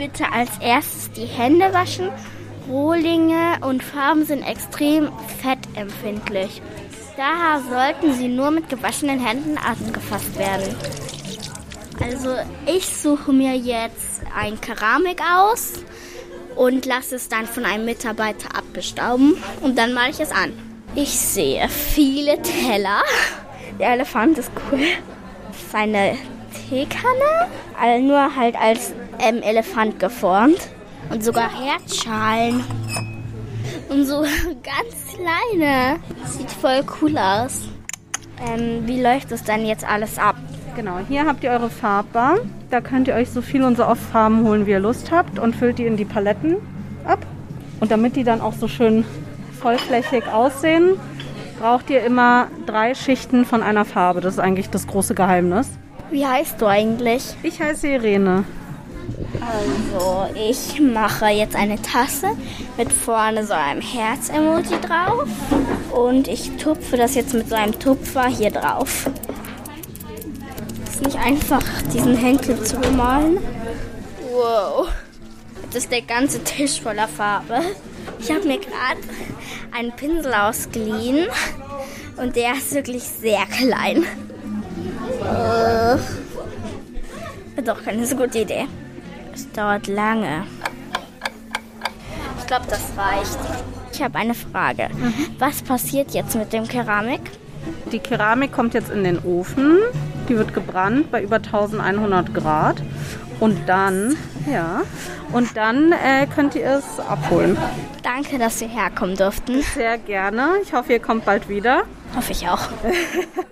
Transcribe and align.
bitte 0.00 0.32
als 0.32 0.48
erstes 0.60 1.12
die 1.12 1.26
Hände 1.26 1.74
waschen. 1.74 2.08
Rohlinge 2.66 3.58
und 3.60 3.82
Farben 3.82 4.24
sind 4.24 4.42
extrem 4.42 5.10
fettempfindlich. 5.42 6.62
Daher 7.18 7.60
sollten 7.68 8.14
sie 8.14 8.28
nur 8.28 8.50
mit 8.50 8.70
gewaschenen 8.70 9.22
Händen 9.22 9.58
angefasst 9.58 10.38
werden. 10.38 10.74
Also 12.02 12.34
ich 12.66 12.86
suche 12.86 13.30
mir 13.30 13.54
jetzt 13.54 14.22
ein 14.34 14.58
Keramik 14.58 15.20
aus 15.20 15.84
und 16.56 16.86
lasse 16.86 17.16
es 17.16 17.28
dann 17.28 17.46
von 17.46 17.66
einem 17.66 17.84
Mitarbeiter 17.84 18.56
abbestauben 18.56 19.36
und 19.60 19.76
dann 19.76 19.92
male 19.92 20.12
ich 20.12 20.20
es 20.20 20.32
an. 20.32 20.54
Ich 20.94 21.10
sehe 21.10 21.68
viele 21.68 22.40
Teller. 22.40 23.02
Der 23.78 23.90
Elefant 23.90 24.38
ist 24.38 24.50
cool. 24.72 24.80
Seine 25.70 26.16
Teekanne, 26.70 27.50
also 27.78 28.02
nur 28.02 28.34
halt 28.34 28.56
als 28.56 28.94
ähm, 29.20 29.42
Elefant 29.42 29.98
geformt. 29.98 30.68
Und 31.10 31.24
sogar 31.24 31.50
Herzschalen. 31.50 32.62
Und 33.88 34.04
so 34.04 34.20
ganz 34.62 35.16
kleine. 35.16 35.98
Sieht 36.26 36.50
voll 36.50 36.82
cool 37.00 37.16
aus. 37.18 37.68
Ähm, 38.46 38.86
wie 38.86 39.02
läuft 39.02 39.32
das 39.32 39.44
dann 39.44 39.66
jetzt 39.66 39.84
alles 39.86 40.18
ab? 40.18 40.36
Genau, 40.76 40.98
hier 41.08 41.26
habt 41.26 41.44
ihr 41.44 41.50
eure 41.50 41.68
Farbbar. 41.68 42.38
Da 42.70 42.80
könnt 42.80 43.08
ihr 43.08 43.14
euch 43.14 43.30
so 43.30 43.42
viel 43.42 43.64
und 43.64 43.76
so 43.76 43.84
oft 43.84 44.00
Farben 44.00 44.44
holen, 44.44 44.66
wie 44.66 44.70
ihr 44.70 44.80
Lust 44.80 45.10
habt 45.10 45.38
und 45.38 45.56
füllt 45.56 45.78
die 45.78 45.86
in 45.86 45.96
die 45.96 46.04
Paletten 46.04 46.56
ab. 47.04 47.18
Und 47.80 47.90
damit 47.90 48.16
die 48.16 48.24
dann 48.24 48.40
auch 48.40 48.54
so 48.54 48.68
schön 48.68 49.04
vollflächig 49.60 50.26
aussehen, 50.28 50.98
braucht 51.58 51.90
ihr 51.90 52.02
immer 52.02 52.46
drei 52.66 52.94
Schichten 52.94 53.44
von 53.44 53.62
einer 53.62 53.84
Farbe. 53.84 54.20
Das 54.20 54.34
ist 54.34 54.40
eigentlich 54.40 54.70
das 54.70 54.86
große 54.86 55.14
Geheimnis. 55.14 55.68
Wie 56.10 56.26
heißt 56.26 56.60
du 56.60 56.66
eigentlich? 56.66 57.34
Ich 57.42 57.60
heiße 57.60 57.88
Irene. 57.88 58.44
Also, 59.40 60.26
ich 60.34 60.80
mache 60.80 61.28
jetzt 61.28 61.56
eine 61.56 61.80
Tasse 61.80 62.30
mit 62.76 62.92
vorne 62.92 63.46
so 63.46 63.54
einem 63.54 63.80
Herz-Emoji 63.80 64.80
drauf. 64.80 65.28
Und 65.92 66.28
ich 66.28 66.56
tupfe 66.56 66.96
das 66.96 67.14
jetzt 67.14 67.34
mit 67.34 67.48
so 67.48 67.54
einem 67.54 67.78
Tupfer 67.78 68.26
hier 68.26 68.50
drauf. 68.50 69.10
Ist 70.88 71.02
nicht 71.02 71.18
einfach, 71.18 71.62
diesen 71.92 72.16
Henkel 72.16 72.62
zu 72.62 72.76
bemalen. 72.76 73.38
Wow. 74.30 74.88
Jetzt 75.64 75.76
ist 75.76 75.92
der 75.92 76.02
ganze 76.02 76.42
Tisch 76.44 76.80
voller 76.80 77.08
Farbe. 77.08 77.60
Ich 78.18 78.30
habe 78.30 78.46
mir 78.46 78.58
gerade 78.58 79.00
einen 79.72 79.92
Pinsel 79.92 80.34
ausgeliehen. 80.34 81.28
Und 82.16 82.36
der 82.36 82.52
ist 82.52 82.74
wirklich 82.74 83.04
sehr 83.04 83.46
klein. 83.46 84.04
Äh, 85.24 85.96
doch 87.62 87.82
keine 87.82 88.06
so 88.06 88.16
gute 88.16 88.40
Idee. 88.40 88.66
Es 89.32 89.50
dauert 89.52 89.86
lange. 89.86 90.44
Ich 92.38 92.46
glaube, 92.46 92.66
das 92.68 92.82
reicht. 92.96 93.38
Ich 93.92 94.02
habe 94.02 94.18
eine 94.18 94.34
Frage. 94.34 94.88
Was 95.38 95.62
passiert 95.62 96.12
jetzt 96.12 96.34
mit 96.34 96.52
dem 96.52 96.66
Keramik? 96.66 97.20
Die 97.92 97.98
Keramik 97.98 98.52
kommt 98.52 98.74
jetzt 98.74 98.90
in 98.90 99.04
den 99.04 99.18
Ofen. 99.20 99.78
Die 100.28 100.36
wird 100.36 100.54
gebrannt 100.54 101.10
bei 101.10 101.22
über 101.22 101.36
1100 101.36 102.34
Grad. 102.34 102.82
Und 103.40 103.68
dann, 103.68 104.16
ja, 104.50 104.82
und 105.32 105.56
dann 105.56 105.92
äh, 105.92 106.26
könnt 106.26 106.54
ihr 106.54 106.78
es 106.78 107.00
abholen. 107.00 107.56
Danke, 108.02 108.38
dass 108.38 108.60
wir 108.60 108.68
herkommen 108.68 109.16
durften. 109.16 109.62
Sehr 109.62 109.98
gerne. 109.98 110.56
Ich 110.62 110.72
hoffe, 110.72 110.92
ihr 110.92 111.00
kommt 111.00 111.24
bald 111.24 111.48
wieder. 111.48 111.82
Hoffe 112.14 112.32
ich 112.32 112.48
auch. 112.48 112.68